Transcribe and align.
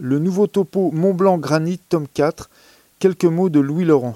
le 0.00 0.18
nouveau 0.18 0.46
topo 0.46 0.90
Mont 0.92 1.12
Blanc 1.12 1.36
Granit, 1.36 1.78
tome 1.88 2.06
4. 2.12 2.48
Quelques 2.98 3.26
mots 3.26 3.50
de 3.50 3.60
Louis 3.60 3.84
Laurent. 3.84 4.14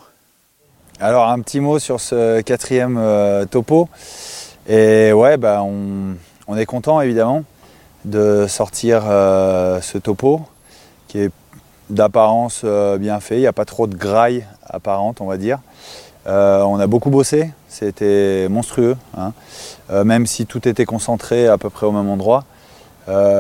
Alors 0.99 1.29
un 1.29 1.41
petit 1.41 1.60
mot 1.60 1.79
sur 1.79 2.00
ce 2.00 2.41
quatrième 2.41 2.97
euh, 2.99 3.45
topo. 3.45 3.89
Et 4.67 5.12
ouais, 5.12 5.36
bah, 5.36 5.62
on, 5.62 6.57
est 6.57 6.67
content 6.67 7.00
évidemment 7.00 7.44
de 8.07 8.46
sortir 8.48 9.02
euh, 9.07 9.80
ce 9.82 9.98
topo 9.98 10.43
qui 11.07 11.18
est 11.18 11.30
d'apparence 11.91 12.62
euh, 12.64 12.96
bien 12.96 13.21
fait. 13.21 13.37
Il 13.37 13.41
n'y 13.41 13.46
a 13.46 13.53
pas 13.53 13.66
trop 13.66 13.87
de 13.87 13.95
graille 13.95 14.46
apparente, 14.66 15.21
on 15.21 15.27
va 15.27 15.37
dire. 15.37 15.59
on 16.27 16.80
a 16.80 16.87
beaucoup 16.87 17.11
bossé, 17.11 17.51
c'était 17.69 18.48
monstrueux, 18.48 18.96
hein. 19.19 19.32
même 20.05 20.27
si 20.27 20.46
tout 20.46 20.66
était 20.66 20.87
concentré 20.87 21.46
à 21.46 21.59
peu 21.59 21.69
près 21.69 21.87
au 21.87 21.93
même 21.93 22.09
endroit. 22.09 22.45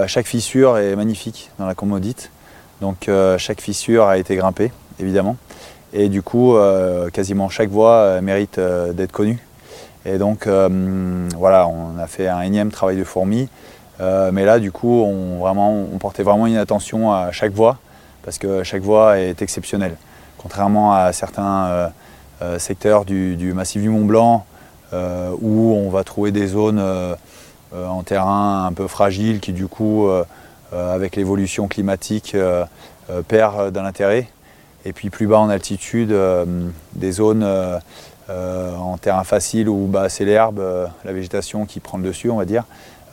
chaque 0.06 0.26
fissure 0.26 0.76
est 0.76 0.94
magnifique 0.94 1.50
dans 1.58 1.66
la 1.66 1.74
commodite. 1.74 2.30
Donc 2.84 3.08
euh, 3.08 3.38
chaque 3.38 3.62
fissure 3.62 4.04
a 4.04 4.18
été 4.18 4.36
grimpée, 4.36 4.70
évidemment. 5.00 5.38
Et 5.94 6.10
du 6.10 6.20
coup, 6.20 6.54
euh, 6.54 7.08
quasiment 7.08 7.48
chaque 7.48 7.70
voie 7.70 7.92
euh, 7.92 8.20
mérite 8.20 8.60
d'être 8.92 9.10
connue. 9.10 9.38
Et 10.04 10.18
donc 10.18 10.46
voilà, 10.46 11.66
on 11.66 11.98
a 11.98 12.06
fait 12.06 12.28
un 12.28 12.42
énième 12.42 12.70
travail 12.70 12.98
de 12.98 13.04
fourmi. 13.04 13.48
mais 14.00 14.44
là, 14.44 14.58
du 14.58 14.70
coup, 14.70 15.02
on, 15.02 15.38
vraiment, 15.38 15.72
on 15.72 15.96
portait 15.96 16.22
vraiment 16.22 16.46
une 16.46 16.58
attention 16.58 17.10
à 17.10 17.32
chaque 17.32 17.52
voie, 17.52 17.78
parce 18.22 18.36
que 18.36 18.62
chaque 18.64 18.82
voie 18.82 19.18
est 19.18 19.40
exceptionnelle. 19.40 19.96
Contrairement 20.36 20.92
à 20.92 21.10
certains 21.14 21.90
secteurs 22.58 23.06
du, 23.06 23.54
massif 23.54 23.80
du 23.80 23.88
Mont 23.88 24.04
Blanc, 24.04 24.44
où 24.92 25.72
on 25.72 25.88
va 25.88 26.04
trouver 26.04 26.32
des 26.32 26.48
zones 26.48 26.82
en 27.72 28.02
terrain 28.02 28.66
un 28.66 28.74
peu 28.74 28.88
fragiles 28.88 29.40
qui, 29.40 29.54
du 29.54 29.68
coup, 29.68 30.06
avec 30.74 31.16
l'évolution 31.16 31.68
climatique, 31.68 32.34
euh, 32.34 32.64
euh, 33.10 33.22
perd 33.22 33.70
d'un 33.70 33.84
intérêt. 33.84 34.28
Et 34.84 34.92
puis 34.92 35.10
plus 35.10 35.26
bas 35.26 35.38
en 35.38 35.48
altitude, 35.48 36.14
des 36.92 37.12
zones 37.12 37.42
en 38.28 38.98
terrain 38.98 39.24
facile 39.24 39.70
où 39.70 39.90
c'est 40.10 40.26
l'herbe, 40.26 40.62
la 41.06 41.12
végétation 41.14 41.64
qui 41.64 41.80
prend 41.80 41.96
le 41.96 42.04
dessus, 42.04 42.28
on 42.28 42.36
va 42.36 42.44
dire. 42.44 42.64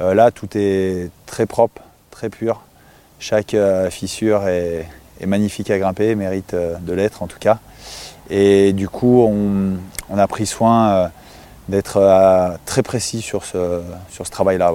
là, 0.02 0.31
tout 0.31 0.49
est 0.55 1.09
très 1.27 1.45
propre, 1.45 1.81
très 2.09 2.27
pur. 2.27 2.59
Chaque 3.19 3.55
fissure 3.89 4.49
est, 4.49 4.86
magnifique 5.25 5.71
à 5.71 5.80
grimper, 5.80 6.14
mérite 6.16 6.53
de 6.53 6.93
l'être 6.93 7.23
en 7.23 7.27
tout 7.27 7.39
cas. 7.39 7.59
Et 8.30 8.73
du 8.73 8.89
coup, 8.89 9.21
on, 9.21 10.17
a 10.17 10.27
pris 10.27 10.47
soin 10.47 11.09
d'être 11.69 12.58
très 12.66 12.83
précis 12.83 13.21
sur 13.21 13.45
ce 13.45 14.30
travail-là. 14.30 14.73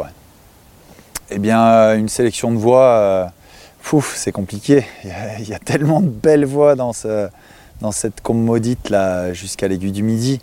Eh 1.29 1.41
bien, 1.41 1.61
euh, 1.67 1.99
une 1.99 2.09
sélection 2.09 2.53
de 2.53 2.57
voix, 2.57 2.85
euh, 2.85 4.01
c'est 4.15 4.31
compliqué. 4.31 4.87
Il 5.05 5.49
y, 5.49 5.55
a, 5.55 5.59
tellement 5.59 6.01
de 6.01 6.09
belles 6.09 6.45
voix 6.45 6.77
dans, 6.77 6.93
cette 6.93 8.21
commodite 8.23 8.91
là 8.91 9.33
jusqu'à 9.33 9.67
l'aiguille 9.67 9.91
du 9.91 10.05
midi. 10.05 10.41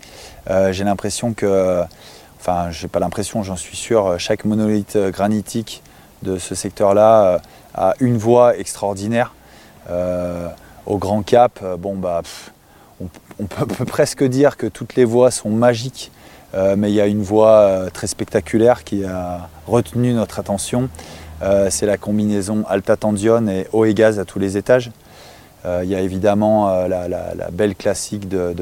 Euh, 0.50 0.72
j'ai 0.72 0.84
l'impression 0.84 1.32
que, 1.32 1.82
enfin, 2.38 2.70
j'ai 2.70 2.88
pas 2.88 2.98
l'impression, 2.98 3.42
j'en 3.42 3.56
suis 3.56 3.78
sûr, 3.78 4.16
chaque 4.18 4.44
monolithe 4.44 4.98
granitique 4.98 5.82
de 6.22 6.38
ce 6.38 6.54
secteur-là 6.54 7.40
a 7.74 7.94
une 8.00 8.18
voix 8.18 8.56
extraordinaire. 8.58 9.34
au 9.88 10.98
Grand 10.98 11.22
Cap, 11.22 11.64
bon 11.78 11.96
bah, 11.96 12.20
on, 13.00 13.46
peut, 13.46 13.84
presque 13.86 14.22
dire 14.22 14.58
que 14.58 14.66
toutes 14.66 14.96
les 14.96 15.06
voies 15.06 15.30
sont 15.30 15.48
magiques 15.48 16.12
euh, 16.54 16.76
mais 16.78 16.90
il 16.90 16.94
y 16.94 17.00
a 17.00 17.06
une 17.06 17.22
voie 17.22 17.58
euh, 17.58 17.90
très 17.90 18.06
spectaculaire 18.06 18.84
qui 18.84 19.04
a 19.04 19.48
retenu 19.66 20.12
notre 20.12 20.38
attention. 20.38 20.88
Euh, 21.42 21.68
c'est 21.70 21.86
la 21.86 21.96
combinaison 21.96 22.64
Alta 22.68 22.96
Tendione 22.96 23.48
et 23.48 23.66
eau 23.72 23.84
et 23.84 23.94
gaz 23.94 24.18
à 24.18 24.24
tous 24.24 24.38
les 24.38 24.56
étages. 24.56 24.90
il 25.64 25.88
y 25.88 25.94
a 25.94 26.00
évidemment 26.00 26.86
la, 26.86 27.50
belle 27.50 27.74
classique 27.74 28.28
de, 28.28 28.54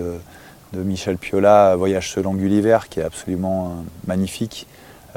Michel 0.73 1.19
Piola, 1.19 1.77
Voyage 1.77 2.11
selon 2.11 2.33
Gulliver, 2.35 2.79
qui 2.89 3.01
est 3.01 3.05
absolument 3.05 3.85
magnifique. 4.07 4.67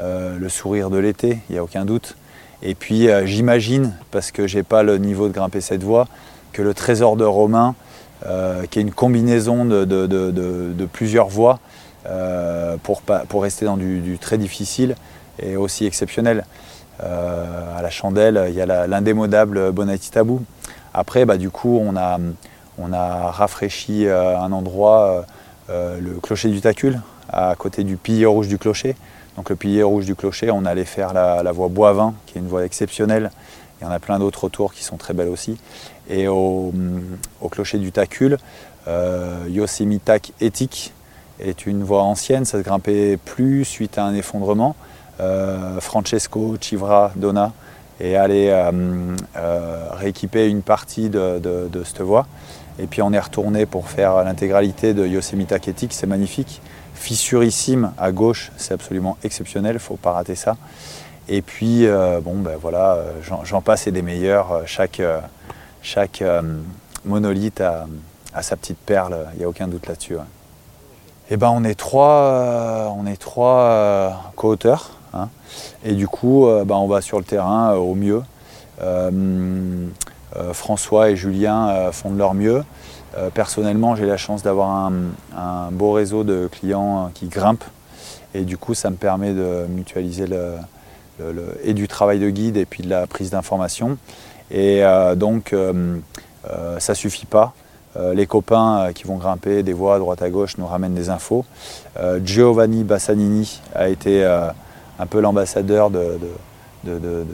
le 0.00 0.48
sourire 0.48 0.90
de 0.90 0.98
l'été, 0.98 1.38
il 1.48 1.52
n'y 1.52 1.58
a 1.58 1.62
aucun 1.62 1.84
doute. 1.84 2.16
Et 2.62 2.74
puis 2.74 3.08
j'imagine, 3.24 3.94
parce 4.10 4.32
que 4.32 4.48
je 4.48 4.56
n'ai 4.56 4.64
pas 4.64 4.82
le 4.82 4.98
niveau 4.98 5.28
de 5.28 5.32
grimper 5.32 5.60
cette 5.60 5.84
voie, 5.84 6.08
que 6.52 6.60
le 6.60 6.74
trésor 6.74 7.16
de 7.16 7.24
Romain, 7.24 7.76
qui 8.70 8.78
est 8.80 8.82
une 8.82 8.92
combinaison 8.92 9.64
de 9.64 10.86
plusieurs 10.86 11.28
voies, 11.28 11.60
euh, 12.08 12.76
pour, 12.82 13.42
rester 13.42 13.64
dans 13.64 13.76
du, 13.76 14.18
très 14.20 14.38
difficile 14.38 14.94
et 15.38 15.56
aussi 15.56 15.86
exceptionnel. 15.86 16.44
Euh, 17.02 17.78
à 17.78 17.82
la 17.82 17.90
chandelle, 17.90 18.46
il 18.48 18.54
y 18.54 18.60
a 18.60 18.86
l'indémodable 18.86 19.72
Bonatti 19.72 20.10
Tabou. 20.10 20.42
Après, 20.94 21.24
bah, 21.24 21.36
du 21.36 21.50
coup, 21.50 21.80
on 21.82 21.96
a, 21.96 23.30
rafraîchi 23.30 24.06
euh, 24.06 24.38
un 24.38 24.52
endroit, 24.52 25.26
le 25.68 26.20
clocher 26.22 26.48
du 26.48 26.60
Tacule, 26.60 27.00
à 27.28 27.54
côté 27.56 27.82
du 27.82 27.96
pilier 27.96 28.26
rouge 28.26 28.48
du 28.48 28.58
clocher. 28.58 28.94
Donc 29.36 29.50
le 29.50 29.56
pilier 29.56 29.82
rouge 29.82 30.06
du 30.06 30.14
clocher, 30.14 30.50
on 30.50 30.64
allait 30.64 30.84
faire 30.84 31.12
la, 31.12 31.52
voie 31.52 31.68
Boivin, 31.68 32.14
qui 32.26 32.38
est 32.38 32.40
une 32.40 32.48
voie 32.48 32.64
exceptionnelle. 32.64 33.30
Il 33.80 33.84
y 33.84 33.86
en 33.86 33.90
a 33.90 33.98
plein 33.98 34.18
d'autres 34.18 34.44
autour 34.44 34.72
qui 34.72 34.84
sont 34.84 34.96
très 34.96 35.12
belles 35.12 35.28
aussi. 35.28 35.58
Et 36.08 36.28
au, 36.28 36.72
clocher 37.50 37.78
du 37.78 37.90
Tacule, 37.90 38.38
Yosemite 39.48 40.10
éthique, 40.40 40.94
est 41.40 41.66
une 41.66 41.82
voie 41.82 42.02
ancienne, 42.02 42.44
ça 42.44 42.58
ne 42.58 42.62
grimpait 42.62 43.16
plus 43.16 43.64
suite 43.64 43.98
à 43.98 44.04
un 44.04 44.14
effondrement. 44.14 44.76
Euh, 45.20 45.80
Francesco 45.80 46.56
Civra 46.60 47.12
Donna 47.16 47.52
est 48.00 48.16
allé 48.16 48.48
euh, 48.50 49.14
euh, 49.36 49.88
rééquiper 49.92 50.48
une 50.48 50.62
partie 50.62 51.08
de, 51.08 51.40
cette 51.84 52.02
voie. 52.02 52.26
Et 52.78 52.86
puis 52.86 53.00
on 53.00 53.12
est 53.12 53.20
retourné 53.20 53.64
pour 53.64 53.88
faire 53.88 54.22
l'intégralité 54.24 54.92
de 54.92 55.06
Yosemite 55.06 55.58
Ketik, 55.58 55.92
c'est 55.92 56.06
magnifique. 56.06 56.60
Fissurissime 56.94 57.92
à 57.98 58.12
gauche, 58.12 58.52
c'est 58.56 58.74
absolument 58.74 59.16
exceptionnel, 59.22 59.72
il 59.72 59.74
ne 59.74 59.80
faut 59.80 59.96
pas 59.96 60.12
rater 60.12 60.34
ça. 60.34 60.56
Et 61.28 61.42
puis, 61.42 61.86
bon, 62.22 62.36
ben 62.36 62.56
voilà, 62.60 63.02
j'en 63.42 63.60
passe 63.60 63.86
et 63.86 63.92
des 63.92 64.02
meilleurs. 64.02 64.62
Chaque, 64.66 65.02
chaque 65.82 66.22
monolithe 67.04 67.60
a, 67.60 67.86
sa 68.42 68.56
petite 68.56 68.78
perle, 68.78 69.26
il 69.34 69.38
n'y 69.38 69.44
a 69.44 69.48
aucun 69.48 69.68
doute 69.68 69.88
là-dessus. 69.88 70.16
Eh 71.28 71.36
ben, 71.36 71.50
on 71.52 71.64
est 71.64 71.74
trois, 71.74 72.20
euh, 72.20 72.88
on 72.96 73.04
est 73.04 73.16
trois 73.16 73.58
euh, 73.58 74.10
co-auteurs. 74.36 74.92
Hein. 75.12 75.28
et 75.84 75.94
du 75.94 76.06
coup, 76.06 76.46
euh, 76.46 76.64
ben, 76.64 76.76
on 76.76 76.86
va 76.86 77.00
sur 77.00 77.18
le 77.18 77.24
terrain 77.24 77.74
au 77.74 77.94
mieux. 77.94 78.22
François 80.52 81.08
et 81.08 81.16
Julien 81.16 81.90
font 81.92 82.10
de 82.10 82.18
leur 82.18 82.34
mieux. 82.34 82.62
personnellement, 83.32 83.96
j'ai 83.96 84.04
la 84.04 84.18
chance 84.18 84.42
d'avoir 84.42 84.92
un, 85.34 85.70
beau 85.72 85.92
réseau 85.92 86.24
de 86.24 86.46
clients 86.52 87.10
qui 87.14 87.28
grimpent. 87.28 87.64
Et 88.34 88.42
du 88.42 88.58
coup, 88.58 88.74
ça 88.74 88.90
me 88.90 88.96
permet 88.96 89.32
de 89.32 89.64
mutualiser 89.70 90.26
le, 90.26 90.58
et 91.64 91.72
du 91.72 91.88
travail 91.88 92.18
de 92.18 92.28
guide 92.28 92.58
et 92.58 92.66
puis 92.66 92.82
de 92.82 92.90
la 92.90 93.06
prise 93.06 93.30
d'information. 93.30 93.96
Et 94.50 94.82
donc, 95.16 95.54
ça 96.78 96.92
ne 96.92 96.96
suffit 96.96 97.24
pas. 97.24 97.54
Euh, 97.98 98.14
les 98.14 98.26
copains 98.26 98.78
euh, 98.78 98.92
qui 98.92 99.04
vont 99.04 99.16
grimper 99.16 99.62
des 99.62 99.72
voies 99.72 99.94
à 99.94 99.98
droite 99.98 100.20
à 100.22 100.28
gauche 100.28 100.58
nous 100.58 100.66
ramènent 100.66 100.94
des 100.94 101.08
infos. 101.08 101.44
Euh, 101.98 102.20
Giovanni 102.22 102.84
Bassanini 102.84 103.60
a 103.74 103.88
été 103.88 104.24
un 104.24 105.06
peu 105.06 105.20
l'ambassadeur 105.20 105.90
de, 105.90 106.18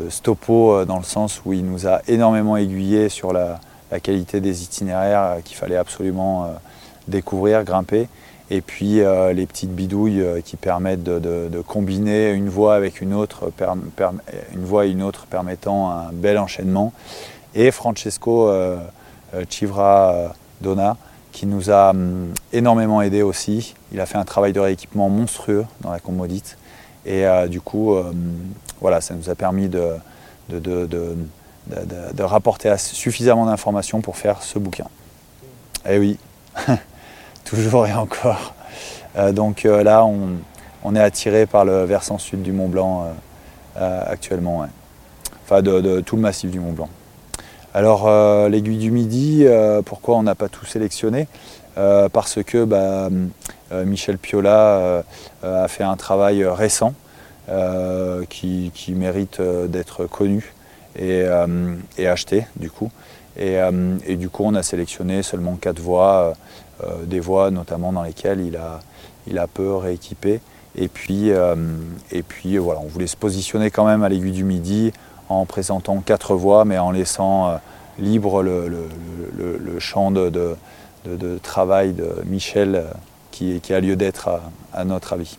Stopo 0.08 0.84
dans 0.84 0.96
le 0.96 1.04
sens 1.04 1.42
où 1.44 1.52
il 1.52 1.64
nous 1.64 1.86
a 1.86 2.00
énormément 2.08 2.56
aiguillé 2.56 3.08
sur 3.08 3.32
la, 3.32 3.60
qualité 4.02 4.40
des 4.40 4.62
itinéraires 4.62 5.36
qu'il 5.44 5.56
fallait 5.56 5.76
absolument 5.76 6.54
découvrir, 7.08 7.62
grimper. 7.62 8.08
Et 8.50 8.62
puis 8.62 9.00
les 9.34 9.46
petites 9.46 9.74
bidouilles 9.74 10.24
qui 10.44 10.56
permettent 10.56 11.04
de, 11.04 11.60
combiner 11.66 12.30
une 12.30 12.48
voie 12.48 12.74
avec 12.74 13.02
une 13.02 13.12
autre, 13.12 13.52
une 14.54 14.64
voie 14.64 14.86
et 14.86 14.90
une 14.90 15.02
autre 15.02 15.26
permettant 15.26 15.90
un 15.90 16.12
bel 16.12 16.38
enchaînement. 16.38 16.92
Et 17.54 17.70
Francesco 17.70 18.50
Civra 19.50 20.32
Donna, 20.62 20.96
qui 21.32 21.46
nous 21.46 21.70
a 21.70 21.90
hum, 21.90 22.32
énormément 22.52 23.02
aidé 23.02 23.22
aussi. 23.22 23.74
Il 23.92 24.00
a 24.00 24.06
fait 24.06 24.18
un 24.18 24.24
travail 24.24 24.52
de 24.52 24.60
rééquipement 24.60 25.08
monstrueux 25.08 25.66
dans 25.80 25.90
la 25.90 25.98
commodite. 25.98 26.56
Et 27.04 27.26
euh, 27.26 27.48
du 27.48 27.60
coup, 27.60 27.96
hum, 27.96 28.14
voilà, 28.80 29.00
ça 29.00 29.14
nous 29.14 29.28
a 29.28 29.34
permis 29.34 29.68
de, 29.68 29.94
de, 30.48 32.22
rapporter 32.22 32.74
suffisamment 32.78 33.46
d'informations 33.46 34.00
pour 34.00 34.16
faire 34.16 34.42
ce 34.42 34.58
bouquin. 34.58 34.86
Eh 35.88 35.98
oui, 35.98 36.18
toujours 37.44 37.86
et 37.86 37.92
encore. 37.92 38.54
Euh, 39.16 39.32
donc 39.32 39.64
euh, 39.64 39.82
là, 39.82 40.04
on, 40.04 40.94
est 40.94 41.00
attiré 41.00 41.46
par 41.46 41.64
le 41.64 41.84
versant 41.84 42.18
sud 42.18 42.42
du 42.42 42.52
Mont 42.52 42.68
Blanc 42.68 43.06
actuellement. 43.76 44.66
Enfin, 45.44 45.62
de 45.62 46.00
tout 46.00 46.16
le 46.16 46.22
massif 46.22 46.50
du 46.50 46.60
Mont 46.60 46.72
Blanc. 46.72 46.88
Alors 47.74 48.06
euh, 48.06 48.50
l'aiguille 48.50 48.76
du 48.76 48.90
midi, 48.90 49.44
euh, 49.46 49.80
pourquoi 49.80 50.16
on 50.18 50.22
n'a 50.22 50.34
pas 50.34 50.50
tout 50.50 50.66
sélectionné? 50.66 51.26
Euh, 51.78 52.10
Parce 52.10 52.42
que 52.42 52.64
bah, 52.64 53.08
Michel 53.72 54.18
Piola 54.18 55.04
a 55.42 55.68
fait 55.68 55.84
un 55.84 55.96
travail 55.96 56.44
récent 56.44 56.92
qui, 58.28 58.72
mérite 58.88 59.40
d'être 59.40 60.04
connu 60.04 60.52
et, 60.98 61.24
acheté 62.06 62.46
du 62.56 62.70
coup. 62.70 62.90
Et, 63.38 63.56
du 64.16 64.28
coup, 64.28 64.42
on 64.44 64.54
a 64.54 64.62
sélectionné 64.62 65.22
seulement 65.22 65.56
quatre 65.56 65.80
voies, 65.80 66.34
des 67.04 67.20
voies 67.20 67.50
notamment 67.50 67.92
dans 67.92 68.02
lesquelles 68.02 68.40
il 69.26 69.38
a, 69.38 69.46
peu 69.46 69.74
rééquipé. 69.74 70.42
Et 70.76 70.88
puis, 70.88 71.30
et 71.30 72.22
puis 72.22 72.58
voilà, 72.58 72.80
on 72.80 72.88
voulait 72.88 73.06
se 73.06 73.16
positionner 73.16 73.70
quand 73.70 73.86
même 73.86 74.02
à 74.02 74.10
l'aiguille 74.10 74.32
du 74.32 74.44
midi 74.44 74.92
en 75.40 75.46
présentant 75.46 75.98
quatre 75.98 76.34
voies, 76.34 76.64
mais 76.64 76.78
en 76.78 76.90
laissant 76.90 77.58
libre 77.98 78.42
le, 78.42 79.78
champ 79.78 80.10
de, 80.10 80.56
travail 81.42 81.92
de 81.92 82.22
Michel 82.26 82.84
qui, 83.30 83.72
a 83.72 83.80
lieu 83.80 83.96
d'être 83.96 84.28
à, 84.72 84.84
notre 84.84 85.14
avis. 85.14 85.38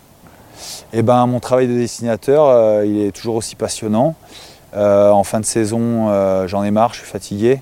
Et 0.94 1.00
eh 1.00 1.02
ben, 1.02 1.26
mon 1.26 1.40
travail 1.40 1.68
de 1.68 1.74
dessinateur, 1.74 2.46
euh, 2.48 2.86
il 2.86 3.02
est 3.02 3.12
toujours 3.12 3.36
aussi 3.36 3.56
passionnant. 3.56 4.16
Euh, 4.76 5.10
en 5.10 5.24
fin 5.24 5.40
de 5.40 5.46
saison, 5.46 6.10
euh, 6.10 6.48
j'en 6.48 6.64
ai 6.64 6.72
marre, 6.72 6.94
je 6.94 7.00
suis 7.00 7.08
fatigué, 7.08 7.60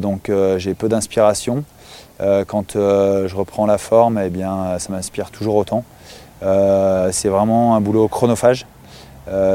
donc 0.00 0.30
j'ai 0.56 0.72
peu 0.72 0.88
d'inspiration. 0.88 1.64
quand 2.18 2.72
je 2.74 3.34
reprends 3.34 3.66
la 3.66 3.76
forme, 3.76 4.18
eh 4.24 4.30
bien, 4.30 4.78
ça 4.78 4.90
m'inspire 4.90 5.30
toujours 5.30 5.56
autant. 5.56 5.84
c'est 6.40 7.28
vraiment 7.28 7.76
un 7.76 7.80
boulot 7.82 8.08
chronophage, 8.08 8.66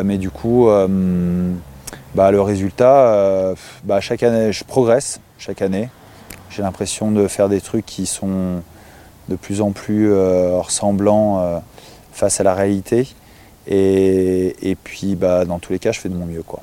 mais 0.04 0.20
du 0.20 0.30
coup, 0.30 0.70
bah, 2.16 2.32
le 2.32 2.42
résultat, 2.42 3.54
bah, 3.84 4.02
chaque 4.02 4.24
année, 4.24 4.52
je 4.52 4.64
progresse 4.64 5.20
chaque 5.38 5.62
année. 5.62 5.90
J'ai 6.50 6.62
l'impression 6.62 7.12
de 7.12 7.28
faire 7.28 7.48
des 7.48 7.62
trucs 7.62 7.86
qui 7.86 8.06
sont 8.06 8.62
de 9.30 9.36
plus 9.36 9.62
en 9.62 9.72
plus 9.72 10.12
euh, 10.12 10.60
ressemblants 10.60 11.40
euh, 11.40 11.60
face 12.12 12.40
à 12.40 12.44
la 12.44 12.54
réalité. 12.54 13.08
Et, 13.68 14.76
puis, 14.84 15.16
bah, 15.16 15.46
dans 15.46 15.60
tous 15.60 15.72
les 15.72 15.80
cas, 15.80 15.92
je 15.92 16.00
fais 16.00 16.10
de 16.10 16.16
mon 16.16 16.26
mieux. 16.26 16.44
Quoi. 16.44 16.60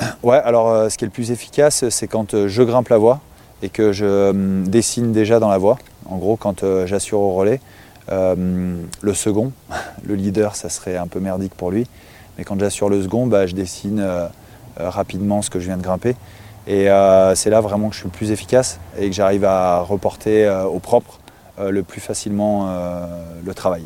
Ouais, 0.22 0.38
alors 0.38 0.70
euh, 0.70 0.88
ce 0.88 0.98
qui 0.98 1.04
est 1.04 1.06
le 1.06 1.12
plus 1.12 1.30
efficace, 1.30 1.88
c'est 1.90 2.08
quand 2.08 2.46
je 2.48 2.62
grimpe 2.62 2.88
la 2.88 2.98
voie 2.98 3.20
et 3.62 3.68
que 3.68 3.92
je 3.92 4.32
dessine 4.64 5.12
déjà 5.12 5.38
dans 5.38 5.48
la 5.48 5.58
voie. 5.58 5.78
En 6.06 6.16
gros, 6.16 6.36
quand 6.36 6.64
j'assure 6.86 7.20
au 7.20 7.32
relais, 7.34 7.60
le 8.10 9.14
second, 9.14 9.52
le 10.04 10.14
leader, 10.16 10.56
ça 10.56 10.68
serait 10.68 10.96
un 10.96 11.06
peu 11.06 11.20
merdique 11.20 11.54
pour 11.54 11.70
lui. 11.70 11.86
Mais 12.36 12.44
quand 12.44 12.58
j'assure 12.58 12.88
le 12.88 13.02
second, 13.02 13.26
bah, 13.26 13.46
je 13.46 13.54
dessine 13.54 14.04
rapidement 14.76 15.42
ce 15.42 15.50
que 15.50 15.60
je 15.60 15.66
viens 15.66 15.76
de 15.76 15.82
grimper. 15.82 16.16
Et 16.66 16.88
c'est 17.34 17.50
là 17.50 17.60
vraiment 17.60 17.88
que 17.88 17.94
je 17.94 18.00
suis 18.00 18.08
le 18.08 18.16
plus 18.16 18.30
efficace 18.30 18.78
et 18.98 19.08
que 19.08 19.14
j'arrive 19.14 19.44
à 19.44 19.80
reporter 19.80 20.48
au 20.66 20.78
propre 20.78 21.20
euh, 21.60 21.70
le 21.70 21.84
plus 21.84 22.00
facilement 22.00 22.66
euh, 22.68 23.06
le 23.44 23.54
travail. 23.54 23.84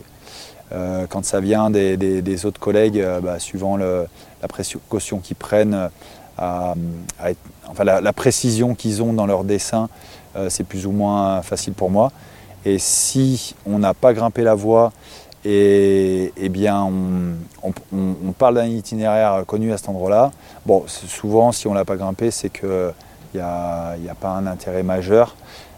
Euh, 0.72 1.06
quand 1.06 1.22
ça 1.26 1.38
vient 1.40 1.68
des, 1.68 2.46
autres 2.46 2.60
collègues, 2.60 3.04
bah, 3.22 3.38
suivant 3.38 3.76
la 3.76 4.48
précaution 4.48 5.18
qu'ils 5.18 5.36
prennent, 5.36 5.90
enfin, 6.38 7.84
la, 7.84 8.12
précision 8.14 8.74
qu'ils 8.74 9.02
ont 9.02 9.12
dans 9.12 9.26
leur 9.26 9.44
dessin, 9.44 9.88
c'est 10.48 10.64
plus 10.64 10.86
ou 10.86 10.92
moins 10.92 11.42
facile 11.42 11.74
pour 11.74 11.90
moi. 11.90 12.10
Et 12.64 12.78
si 12.78 13.54
on 13.66 13.78
n'a 13.78 13.92
pas 13.92 14.14
grimpé 14.14 14.42
la 14.42 14.54
voie, 14.54 14.92
et, 15.50 16.32
eh 16.36 16.48
bien 16.50 16.82
on, 16.82 18.32
parle 18.32 18.56
d'un 18.56 18.66
itinéraire 18.66 19.44
connu 19.46 19.72
à 19.72 19.78
cet 19.78 19.88
endroit-là. 19.88 20.30
Bon, 20.66 20.84
souvent, 20.86 21.52
si 21.52 21.66
on 21.66 21.70
ne 21.70 21.76
l'a 21.76 21.86
pas 21.86 21.96
grimpé, 21.96 22.30
c'est 22.30 22.50
qu'il 22.50 22.92
n'y 23.34 23.40
a, 23.40 23.96
pas 24.20 24.30
un 24.30 24.46
intérêt 24.46 24.82
majeur. 24.82 25.36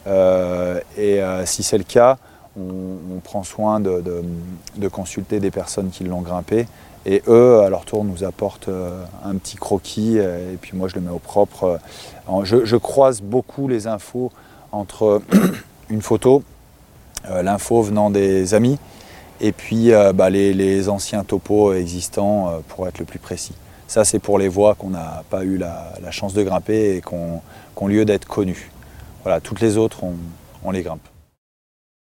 Euh, 0.09 0.81
et 0.97 1.23
euh, 1.23 1.47
si 1.47 1.63
c'est 1.63 1.79
le 1.79 1.85
cas, 1.85 2.19
on, 2.59 3.21
prend 3.23 3.45
soin 3.45 3.79
de, 3.79 4.03
consulter 4.91 5.39
des 5.39 5.53
personnes 5.53 5.91
qui 5.91 6.03
l'ont 6.03 6.23
grimpé. 6.23 6.67
Et 7.07 7.23
eux, 7.29 7.61
à 7.61 7.71
leur 7.71 7.85
tour, 7.85 8.05
nous 8.05 8.25
apportent 8.25 8.69
euh, 8.69 9.05
un 9.25 9.37
petit 9.37 9.57
croquis 9.57 10.19
et 10.19 10.59
puis 10.61 10.77
moi 10.77 10.89
je 10.89 10.97
le 10.97 11.01
mets 11.01 11.11
au 11.11 11.21
propre. 11.21 11.79
Je, 12.43 12.77
croise 12.77 13.23
beaucoup 13.23 13.69
les 13.69 13.87
infos 13.87 14.33
entre 14.73 15.23
une 15.91 16.03
photo, 16.03 16.43
l'info 17.29 17.83
venant 17.83 18.11
des 18.11 18.53
amis, 18.55 18.79
et 19.41 19.53
puis 19.53 19.91
bah, 20.15 20.31
les, 20.31 20.89
anciens 20.89 21.25
topos 21.25 21.73
existants 21.75 22.63
pour 22.69 22.87
être 22.89 22.99
le 22.99 23.05
plus 23.05 23.19
précis. 23.19 23.55
Ça, 23.87 24.05
c'est 24.05 24.21
pour 24.21 24.39
les 24.39 24.49
voies 24.49 24.77
qu'on 24.77 24.91
n'a 24.91 25.25
pas 25.31 25.43
eu 25.43 25.57
la, 25.57 26.11
chance 26.11 26.33
de 26.33 26.43
grimper 26.43 26.97
et 26.97 27.01
qu'on 27.01 27.87
lieu 27.87 28.05
d'être 28.05 28.27
connues. 28.27 28.71
Voilà, 29.23 29.41
toutes 29.41 29.61
les 29.61 29.77
autres, 29.77 30.05
on, 30.63 30.71
les 30.71 30.83
grimpe. 30.83 31.07